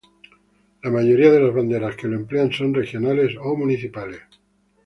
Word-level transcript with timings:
La 0.81 0.89
mayoría 0.89 1.29
de 1.29 1.39
las 1.39 1.53
banderas 1.53 1.95
que 1.95 2.07
lo 2.07 2.15
emplean 2.15 2.51
son 2.51 2.73
regionales 2.73 3.35
o 3.39 3.55
municipales. 3.55 4.21